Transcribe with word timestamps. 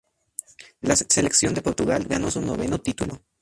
La 0.79 0.95
selección 0.95 1.53
de 1.53 1.61
Portugal 1.61 2.07
ganó 2.09 2.31
su 2.31 2.41
noveno 2.41 2.79
título. 2.79 3.21